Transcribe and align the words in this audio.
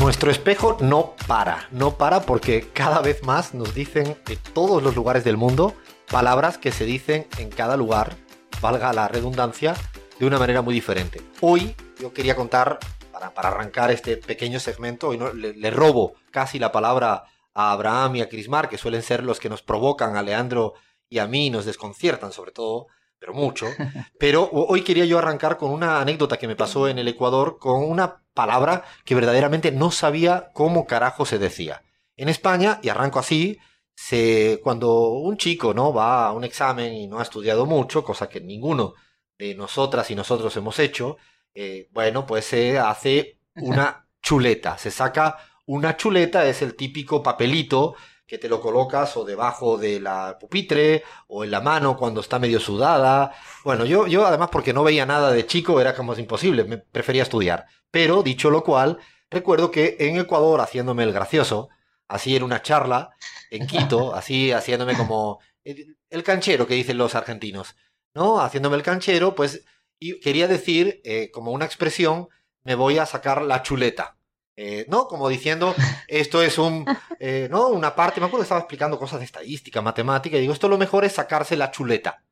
Nuestro 0.00 0.30
espejo 0.30 0.76
no 0.80 1.14
para, 1.26 1.68
no 1.70 1.96
para 1.96 2.22
porque 2.22 2.68
cada 2.72 3.00
vez 3.00 3.22
más 3.22 3.54
nos 3.54 3.74
dicen 3.74 4.16
de 4.26 4.36
todos 4.36 4.82
los 4.82 4.96
lugares 4.96 5.22
del 5.22 5.36
mundo 5.36 5.74
palabras 6.10 6.58
que 6.58 6.72
se 6.72 6.84
dicen 6.84 7.26
en 7.38 7.48
cada 7.48 7.76
lugar, 7.76 8.16
valga 8.60 8.92
la 8.92 9.08
redundancia, 9.08 9.74
de 10.18 10.26
una 10.26 10.38
manera 10.38 10.62
muy 10.62 10.74
diferente. 10.74 11.22
Hoy 11.40 11.74
yo 12.00 12.12
quería 12.12 12.36
contar, 12.36 12.78
para, 13.12 13.32
para 13.32 13.48
arrancar 13.48 13.90
este 13.90 14.16
pequeño 14.16 14.60
segmento, 14.60 15.08
hoy 15.08 15.18
no, 15.18 15.32
le, 15.32 15.54
le, 15.54 15.70
robo 15.70 16.14
casi 16.30 16.58
la 16.58 16.72
palabra 16.72 17.24
a 17.54 17.72
Abraham 17.72 18.16
y 18.16 18.20
a 18.20 18.28
Crismar, 18.28 18.68
que 18.68 18.78
suelen 18.78 19.02
ser 19.02 19.22
los 19.22 19.38
que 19.38 19.48
nos 19.48 19.62
provocan, 19.62 20.16
a 20.16 20.22
Leandro 20.22 20.74
y 21.08 21.18
a 21.18 21.26
mí, 21.26 21.50
nos 21.50 21.64
desconciertan 21.64 22.32
sobre 22.32 22.50
todo, 22.52 22.88
pero 23.18 23.32
mucho. 23.32 23.66
Pero 24.18 24.50
hoy 24.50 24.82
quería 24.82 25.04
yo 25.04 25.18
arrancar 25.18 25.56
con 25.56 25.70
una 25.70 26.00
anécdota 26.00 26.36
que 26.36 26.48
me 26.48 26.56
pasó 26.56 26.88
en 26.88 26.98
el 26.98 27.08
Ecuador 27.08 27.58
con 27.58 27.82
una 27.82 28.23
palabra 28.34 28.84
que 29.04 29.14
verdaderamente 29.14 29.72
no 29.72 29.90
sabía 29.90 30.50
cómo 30.52 30.86
carajo 30.86 31.24
se 31.24 31.38
decía. 31.38 31.82
En 32.16 32.28
España, 32.28 32.80
y 32.82 32.88
arranco 32.88 33.18
así, 33.18 33.58
se, 33.94 34.60
cuando 34.62 35.08
un 35.10 35.36
chico 35.36 35.72
no 35.72 35.92
va 35.92 36.26
a 36.26 36.32
un 36.32 36.44
examen 36.44 36.92
y 36.92 37.06
no 37.06 37.20
ha 37.20 37.22
estudiado 37.22 37.64
mucho, 37.66 38.04
cosa 38.04 38.28
que 38.28 38.40
ninguno 38.40 38.94
de 39.38 39.54
nosotras 39.54 40.10
y 40.10 40.14
nosotros 40.14 40.56
hemos 40.56 40.78
hecho, 40.78 41.16
eh, 41.54 41.88
bueno, 41.92 42.26
pues 42.26 42.44
se 42.44 42.78
hace 42.78 43.38
una 43.56 44.06
chuleta, 44.22 44.78
se 44.78 44.90
saca 44.90 45.38
una 45.66 45.96
chuleta, 45.96 46.46
es 46.46 46.62
el 46.62 46.74
típico 46.76 47.22
papelito 47.22 47.94
que 48.26 48.38
te 48.38 48.48
lo 48.48 48.60
colocas 48.60 49.16
o 49.16 49.24
debajo 49.24 49.76
de 49.76 50.00
la 50.00 50.38
pupitre 50.40 51.04
o 51.28 51.44
en 51.44 51.50
la 51.50 51.60
mano 51.60 51.96
cuando 51.96 52.20
está 52.20 52.38
medio 52.38 52.58
sudada. 52.58 53.34
Bueno, 53.64 53.84
yo, 53.84 54.06
yo 54.06 54.26
además 54.26 54.48
porque 54.50 54.72
no 54.72 54.82
veía 54.82 55.06
nada 55.06 55.30
de 55.30 55.46
chico 55.46 55.80
era 55.80 55.94
como 55.94 56.14
imposible, 56.14 56.64
me 56.64 56.78
prefería 56.78 57.22
estudiar. 57.22 57.66
Pero 57.94 58.24
dicho 58.24 58.50
lo 58.50 58.64
cual, 58.64 58.98
recuerdo 59.30 59.70
que 59.70 59.96
en 60.00 60.18
Ecuador 60.18 60.60
haciéndome 60.60 61.04
el 61.04 61.12
gracioso, 61.12 61.68
así 62.08 62.34
en 62.34 62.42
una 62.42 62.60
charla 62.60 63.10
en 63.52 63.68
Quito, 63.68 64.12
así 64.16 64.50
haciéndome 64.50 64.96
como 64.96 65.38
el, 65.62 65.96
el 66.10 66.24
canchero 66.24 66.66
que 66.66 66.74
dicen 66.74 66.98
los 66.98 67.14
argentinos. 67.14 67.76
¿no? 68.12 68.40
Haciéndome 68.40 68.74
el 68.74 68.82
canchero, 68.82 69.36
pues 69.36 69.64
y 70.00 70.18
quería 70.18 70.48
decir, 70.48 71.00
eh, 71.04 71.30
como 71.30 71.52
una 71.52 71.66
expresión, 71.66 72.28
me 72.64 72.74
voy 72.74 72.98
a 72.98 73.06
sacar 73.06 73.42
la 73.42 73.62
chuleta. 73.62 74.16
Eh, 74.56 74.86
¿No? 74.88 75.06
Como 75.06 75.28
diciendo, 75.28 75.72
esto 76.08 76.42
es 76.42 76.58
un, 76.58 76.84
eh, 77.20 77.46
¿no? 77.48 77.68
Una 77.68 77.94
parte, 77.94 78.20
me 78.20 78.26
acuerdo 78.26 78.42
que 78.42 78.46
estaba 78.46 78.60
explicando 78.60 78.98
cosas 78.98 79.20
de 79.20 79.24
estadística, 79.24 79.82
matemática, 79.82 80.36
y 80.36 80.40
digo, 80.40 80.52
esto 80.52 80.68
lo 80.68 80.78
mejor 80.78 81.04
es 81.04 81.12
sacarse 81.12 81.56
la 81.56 81.70
chuleta. 81.70 82.24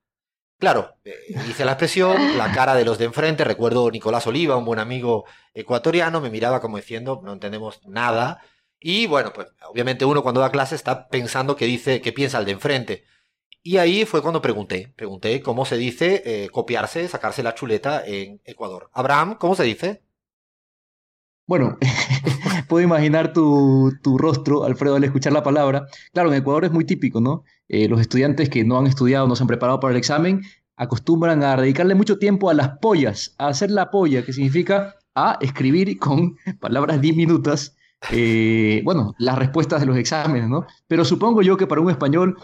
Claro, 0.63 0.95
hice 1.49 1.65
la 1.65 1.73
expresión, 1.73 2.39
la 2.39 2.53
cara 2.53 2.77
de 2.77 2.85
los 2.85 2.97
de 2.97 3.07
enfrente, 3.07 3.43
recuerdo 3.43 3.91
Nicolás 3.91 4.29
Oliva, 4.29 4.57
un 4.57 4.65
buen 4.65 4.79
amigo 4.79 5.25
ecuatoriano, 5.55 6.21
me 6.21 6.31
miraba 6.31 6.61
como 6.61 6.77
diciendo, 6.77 7.21
no 7.25 7.33
entendemos 7.33 7.81
nada. 7.85 8.41
Y 8.79 9.09
bueno, 9.09 9.33
pues 9.33 9.49
obviamente 9.69 10.05
uno 10.05 10.23
cuando 10.23 10.41
da 10.41 10.53
clase 10.53 10.77
está 10.77 11.09
pensando 11.09 11.57
que 11.57 11.65
dice, 11.65 12.01
que 12.01 12.13
piensa 12.13 12.39
el 12.39 12.45
de 12.45 12.53
enfrente. 12.53 13.05
Y 13.65 13.79
ahí 13.79 14.05
fue 14.05 14.23
cuando 14.23 14.41
pregunté, 14.41 14.93
pregunté 14.95 15.43
cómo 15.43 15.65
se 15.65 15.77
dice 15.77 16.23
eh, 16.25 16.49
copiarse, 16.51 17.09
sacarse 17.09 17.43
la 17.43 17.57
chuleta 17.57 18.01
en 18.07 18.41
Ecuador. 18.45 18.89
Abraham, 18.93 19.39
¿cómo 19.41 19.57
se 19.57 19.65
dice? 19.65 20.05
Bueno, 21.47 21.77
puedo 22.69 22.85
imaginar 22.85 23.33
tu, 23.33 23.93
tu, 24.03 24.17
rostro, 24.17 24.65
Alfredo, 24.65 24.97
al 24.97 25.05
escuchar 25.05 25.33
la 25.33 25.43
palabra. 25.43 25.87
Claro, 26.13 26.33
en 26.33 26.39
Ecuador 26.39 26.65
es 26.65 26.71
muy 26.71 26.85
típico, 26.85 27.21
¿no? 27.21 27.43
Eh, 27.69 27.89
los 27.89 28.01
estudiantes 28.01 28.49
que 28.49 28.65
no 28.65 28.79
han 28.79 28.87
estudiado, 28.87 29.27
no 29.27 29.35
se 29.35 29.43
han 29.43 29.49
preparado 29.49 29.81
para 29.81 29.93
el 29.93 29.99
examen, 29.99 30.43
acostumbran 30.77 31.43
a 31.43 31.57
dedicarle 31.57 31.95
mucho 31.95 32.19
tiempo 32.19 32.51
a 32.51 32.55
las 32.55 32.79
pollas, 32.79 33.35
a 33.39 33.49
hacer 33.49 33.71
la 33.71 33.91
polla, 33.91 34.25
que 34.25 34.33
significa 34.33 34.97
a 35.15 35.39
escribir 35.41 35.99
con 35.99 36.37
palabras 36.61 37.01
diminutas, 37.01 37.77
eh, 38.11 38.83
bueno, 38.85 39.15
las 39.19 39.39
respuestas 39.39 39.81
de 39.81 39.87
los 39.87 39.97
exámenes, 39.97 40.49
¿no? 40.49 40.67
Pero 40.89 41.05
supongo 41.05 41.43
yo 41.43 41.57
que 41.57 41.67
para 41.67 41.81
un 41.81 41.91
español 41.91 42.37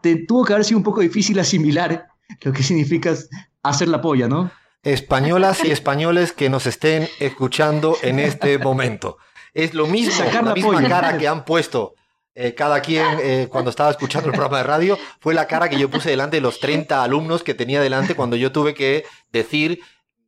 te 0.00 0.24
tuvo 0.26 0.44
que 0.44 0.52
haber 0.52 0.64
sido 0.64 0.78
un 0.78 0.84
poco 0.84 1.00
difícil 1.00 1.38
asimilar 1.38 2.06
lo 2.40 2.52
que 2.52 2.62
significa 2.62 3.14
hacer 3.62 3.88
la 3.88 4.00
polla, 4.00 4.28
¿no? 4.28 4.50
Españolas 4.82 5.64
y 5.64 5.70
españoles 5.70 6.32
que 6.32 6.48
nos 6.48 6.66
estén 6.66 7.08
escuchando 7.20 7.96
en 8.02 8.18
este 8.18 8.58
momento. 8.58 9.18
Es 9.54 9.74
lo 9.74 9.86
mismo, 9.86 10.12
Sacar 10.12 10.42
la, 10.42 10.50
la 10.50 10.54
misma 10.54 10.72
polla. 10.72 10.88
cara 10.88 11.18
que 11.18 11.28
han 11.28 11.44
puesto 11.44 11.94
eh, 12.34 12.54
cada 12.54 12.80
quien 12.80 13.06
eh, 13.20 13.48
cuando 13.50 13.70
estaba 13.70 13.90
escuchando 13.90 14.28
el 14.28 14.34
programa 14.34 14.58
de 14.58 14.64
radio, 14.64 14.98
fue 15.20 15.34
la 15.34 15.46
cara 15.46 15.68
que 15.68 15.78
yo 15.78 15.90
puse 15.90 16.10
delante 16.10 16.36
de 16.36 16.40
los 16.40 16.60
30 16.60 17.02
alumnos 17.02 17.42
que 17.42 17.54
tenía 17.54 17.80
delante 17.80 18.14
cuando 18.14 18.36
yo 18.36 18.52
tuve 18.52 18.74
que 18.74 19.04
decir 19.30 19.80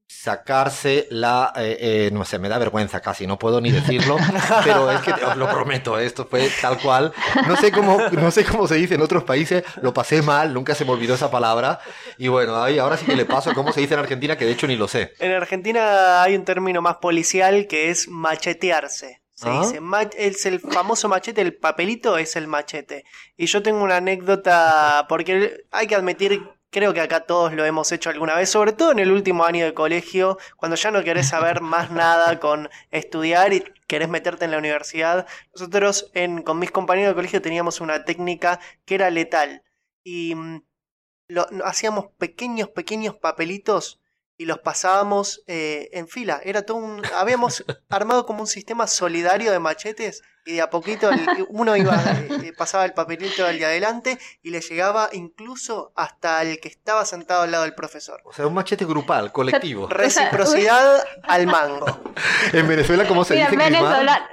sacarse 0.07 1.07
la... 1.11 1.53
Eh, 1.57 1.77
eh, 1.81 2.11
no 2.13 2.25
sé, 2.25 2.39
me 2.39 2.49
da 2.49 2.59
vergüenza 2.59 3.01
casi, 3.01 3.27
no 3.27 3.39
puedo 3.39 3.61
ni 3.61 3.71
decirlo, 3.71 4.17
pero 4.65 4.91
es 4.91 5.01
que 5.01 5.13
os 5.13 5.37
lo 5.37 5.51
prometo, 5.51 5.99
esto 5.99 6.27
fue 6.27 6.49
tal 6.61 6.79
cual. 6.79 7.13
No 7.47 7.57
sé, 7.57 7.73
cómo, 7.73 7.99
no 8.13 8.31
sé 8.31 8.45
cómo 8.45 8.67
se 8.67 8.77
dice 8.77 8.95
en 8.95 9.03
otros 9.03 9.25
países, 9.25 9.65
lo 9.83 9.93
pasé 9.93 10.23
mal, 10.23 10.53
nunca 10.55 10.75
se 10.75 10.85
me 10.85 10.93
olvidó 10.93 11.15
esa 11.15 11.31
palabra. 11.31 11.81
Y 12.19 12.29
bueno, 12.29 12.63
ahí, 12.63 12.79
ahora 12.79 12.97
sí 12.97 13.07
que 13.07 13.17
le 13.17 13.25
paso 13.25 13.53
cómo 13.55 13.73
se 13.73 13.81
dice 13.81 13.95
en 13.95 14.01
Argentina, 14.01 14.37
que 14.37 14.45
de 14.45 14.53
hecho 14.53 14.67
ni 14.67 14.77
lo 14.77 14.89
sé. 14.89 15.13
En 15.19 15.33
Argentina 15.33 16.23
hay 16.23 16.37
un 16.37 16.45
término 16.45 16.81
más 16.83 16.97
policial 16.97 17.67
que 17.67 17.91
es 17.91 18.09
machetearse. 18.09 19.24
Se 19.45 19.51
¿Ah? 19.51 19.61
dice, 19.61 19.81
es 20.17 20.47
el 20.47 20.61
famoso 20.61 21.09
machete, 21.09 21.41
el 21.41 21.55
papelito 21.55 22.19
es 22.19 22.37
el 22.37 22.49
machete. 22.49 23.05
Y 23.37 23.47
yo 23.47 23.63
tengo 23.63 23.83
una 23.83 23.97
anécdota, 23.97 25.07
porque 25.09 25.65
hay 25.71 25.87
que 25.87 25.95
admitir 25.95 26.43
Creo 26.75 26.93
que 26.93 27.01
acá 27.01 27.21
todos 27.21 27.53
lo 27.53 27.65
hemos 27.65 27.93
hecho 27.93 28.11
alguna 28.11 28.35
vez, 28.35 28.51
sobre 28.51 28.73
todo 28.73 28.91
en 28.91 28.99
el 28.99 29.13
último 29.13 29.45
año 29.45 29.65
de 29.65 29.75
colegio, 29.75 30.39
cuando 30.57 30.75
ya 30.75 30.91
no 30.91 31.05
querés 31.05 31.29
saber 31.29 31.61
más 31.61 31.93
nada 31.93 32.41
con 32.41 32.69
estudiar 32.91 33.53
y 33.53 33.63
querés 33.87 34.09
meterte 34.09 34.45
en 34.45 34.51
la 34.51 34.59
universidad. 34.59 35.25
Nosotros 35.55 36.11
en, 36.15 36.43
con 36.43 36.59
mis 36.59 36.73
compañeros 36.73 37.13
de 37.13 37.15
colegio 37.15 37.41
teníamos 37.41 37.81
una 37.81 38.05
técnica 38.05 38.59
que 38.87 38.97
era 38.97 39.09
letal 39.11 39.63
y 40.03 40.35
lo, 41.29 41.47
hacíamos 41.65 42.07
pequeños, 42.19 42.71
pequeños 42.71 43.15
papelitos 43.15 44.01
y 44.37 44.47
los 44.47 44.59
pasábamos 44.59 45.43
eh, 45.47 45.89
en 45.93 46.09
fila. 46.09 46.41
Era 46.45 46.63
todo 46.63 46.79
un. 46.79 47.03
Habíamos 47.17 47.65
armado 47.89 48.27
como 48.27 48.41
un 48.41 48.47
sistema 48.47 48.87
solidario 48.87 49.53
de 49.53 49.59
machetes 49.59 50.23
y 50.47 50.55
de 50.55 50.61
a 50.61 50.69
poquito 50.69 51.09
el, 51.09 51.47
uno 51.49 51.75
iba, 51.77 51.95
eh, 52.43 52.53
pasaba 52.57 52.85
el 52.85 52.93
papelito 52.93 53.47
al 53.47 53.59
de 53.59 53.65
adelante 53.65 54.19
y 54.43 54.51
le 54.51 54.61
llegaba 54.61 55.09
incluso 55.13 55.93
hasta 55.97 56.43
el 56.43 56.61
que 56.61 56.69
estaba 56.69 57.05
sentado 57.05 57.43
al 57.43 57.51
lado 57.51 57.65
del 57.65 57.75
profesor. 57.75 58.21
O 58.25 58.33
sea, 58.33 58.47
un 58.47 58.55
machete 58.55 58.85
grupal, 58.85 59.33
colectivo. 59.33 59.87
Reciprocidad 59.89 61.03
al 61.23 61.47
mango. 61.47 61.87
En 62.53 62.69
Venezuela, 62.69 63.07
¿cómo 63.09 63.25
se 63.25 63.35
dice? 63.35 63.57
Venezola 63.57 64.29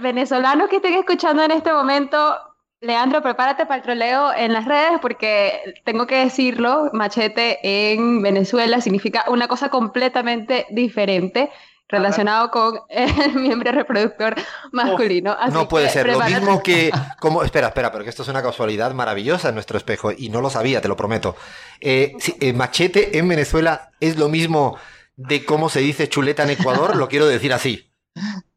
venezolanos 0.00 0.68
que 0.68 0.76
estén 0.76 0.94
escuchando 0.94 1.42
en 1.42 1.52
este 1.52 1.72
momento, 1.72 2.36
Leandro, 2.80 3.22
prepárate 3.22 3.64
para 3.64 3.76
el 3.76 3.82
troleo 3.82 4.32
en 4.34 4.52
las 4.52 4.66
redes 4.66 4.98
porque 5.00 5.74
tengo 5.84 6.06
que 6.06 6.16
decirlo, 6.16 6.90
machete 6.92 7.58
en 7.62 8.20
Venezuela 8.22 8.80
significa 8.80 9.24
una 9.28 9.48
cosa 9.48 9.70
completamente 9.70 10.66
diferente 10.70 11.50
relacionado 11.88 12.50
con 12.50 12.80
el 12.88 13.34
miembro 13.34 13.72
reproductor 13.72 14.34
masculino. 14.72 15.36
Así 15.38 15.52
no 15.52 15.68
puede 15.68 15.88
ser, 15.88 16.02
prepárate. 16.04 16.34
lo 16.34 16.40
mismo 16.40 16.62
que... 16.62 16.90
Como, 17.20 17.42
espera, 17.42 17.68
espera, 17.68 17.92
pero 17.92 18.04
que 18.04 18.10
esto 18.10 18.22
es 18.22 18.28
una 18.28 18.42
casualidad 18.42 18.92
maravillosa 18.92 19.48
en 19.48 19.54
nuestro 19.54 19.78
espejo 19.78 20.12
y 20.12 20.28
no 20.28 20.40
lo 20.40 20.50
sabía, 20.50 20.80
te 20.80 20.88
lo 20.88 20.96
prometo. 20.96 21.36
Eh, 21.80 22.14
sí, 22.18 22.36
eh, 22.40 22.52
machete 22.52 23.18
en 23.18 23.28
Venezuela 23.28 23.90
es 24.00 24.16
lo 24.16 24.28
mismo 24.28 24.76
de 25.16 25.44
cómo 25.44 25.68
se 25.70 25.80
dice 25.80 26.08
chuleta 26.08 26.42
en 26.42 26.50
Ecuador, 26.50 26.96
lo 26.96 27.08
quiero 27.08 27.26
decir 27.26 27.52
así. 27.52 27.92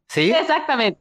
¿Sí? 0.08 0.30
Exactamente. 0.38 1.00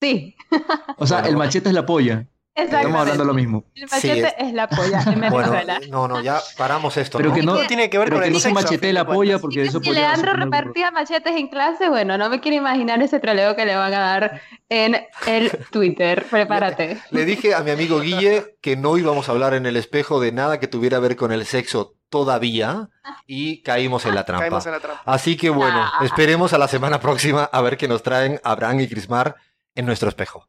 Sí. 0.00 0.34
O 0.98 1.06
sea, 1.06 1.20
el 1.20 1.36
machete 1.36 1.68
es 1.68 1.74
la 1.74 1.84
polla. 1.84 2.26
Estamos 2.56 3.00
hablando 3.00 3.22
de 3.22 3.26
lo 3.26 3.34
mismo. 3.34 3.64
El 3.74 3.82
machete 3.82 4.14
sí, 4.14 4.20
es... 4.20 4.48
es... 4.48 4.54
la 4.54 4.66
polla 4.66 5.02
en 5.06 5.20
Venezuela. 5.20 5.78
Bueno, 5.78 6.08
no, 6.08 6.08
no, 6.08 6.22
ya 6.22 6.40
paramos 6.56 6.96
esto. 6.96 7.18
Pero 7.18 7.28
¿no? 7.28 7.34
que 7.34 7.42
no 7.42 7.66
tiene 7.66 7.90
que 7.90 7.98
ver 7.98 8.08
pero 8.08 8.16
con 8.16 8.22
que 8.22 8.28
el 8.28 8.32
no 8.32 8.40
se 8.40 8.48
sexo, 8.48 8.62
machetee 8.62 8.92
la 8.94 9.06
polla 9.06 9.38
porque 9.38 9.62
eso 9.62 9.78
si 9.78 9.86
podría 9.86 10.08
Leandro 10.08 10.32
repartía 10.32 10.90
machetes 10.90 11.36
en 11.36 11.48
clase, 11.48 11.90
bueno, 11.90 12.16
no 12.16 12.30
me 12.30 12.40
quiero 12.40 12.56
imaginar 12.56 13.02
ese 13.02 13.20
troleo 13.20 13.54
que 13.56 13.66
le 13.66 13.76
van 13.76 13.92
a 13.92 13.98
dar 13.98 14.40
en 14.70 15.06
el 15.26 15.50
Twitter. 15.70 16.24
Prepárate. 16.30 16.98
Le 17.10 17.24
dije 17.26 17.54
a 17.54 17.60
mi 17.60 17.72
amigo 17.72 18.00
Guille 18.00 18.56
que 18.62 18.76
no 18.76 18.96
íbamos 18.96 19.28
a 19.28 19.32
hablar 19.32 19.52
en 19.52 19.66
el 19.66 19.76
espejo 19.76 20.18
de 20.18 20.32
nada 20.32 20.58
que 20.58 20.66
tuviera 20.66 20.96
que 20.96 21.02
ver 21.02 21.16
con 21.16 21.32
el 21.32 21.44
sexo. 21.44 21.94
todavía 22.08 22.88
y 23.26 23.62
caímos 23.62 24.06
en 24.06 24.14
la 24.14 24.24
trampa. 24.24 24.44
Caímos 24.44 24.64
en 24.64 24.72
la 24.72 24.80
trampa. 24.80 25.02
Así 25.04 25.36
que 25.36 25.50
bueno, 25.50 25.84
esperemos 26.00 26.54
a 26.54 26.58
la 26.58 26.68
semana 26.68 27.00
próxima 27.00 27.44
a 27.44 27.60
ver 27.60 27.76
qué 27.76 27.86
nos 27.86 28.02
traen 28.02 28.40
Abraham 28.44 28.80
y 28.80 28.88
Crismar 28.88 29.36
en 29.74 29.84
nuestro 29.84 30.08
espejo. 30.08 30.48